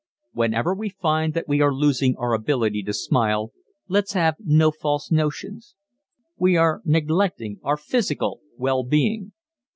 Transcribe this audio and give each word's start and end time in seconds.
Whenever 0.33 0.73
we 0.73 0.89
find 0.89 1.35
that 1.35 1.47
we 1.47 1.61
are 1.61 1.71
losing 1.71 2.15
our 2.17 2.33
ability 2.33 2.81
to 2.81 2.91
smile 2.91 3.51
let's 3.87 4.13
have 4.13 4.35
no 4.39 4.71
false 4.71 5.11
notions. 5.11 5.75
We 6.37 6.57
are 6.57 6.81
neglecting 6.83 7.59
our 7.61 7.77
physical 7.77 8.39
well 8.57 8.83
being. 8.83 9.33